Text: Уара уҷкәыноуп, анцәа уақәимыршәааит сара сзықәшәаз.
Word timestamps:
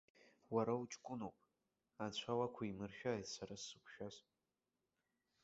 Уара 0.53 0.73
уҷкәыноуп, 0.81 1.37
анцәа 2.03 2.33
уақәимыршәааит 2.39 3.27
сара 3.35 3.55
сзықәшәаз. 3.61 4.15